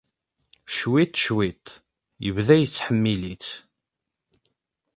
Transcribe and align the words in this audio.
Cwiṭ, 0.75 1.13
cwiṭ, 1.23 1.65
yebda 2.23 2.55
yettḥemmil-itt. 2.57 3.49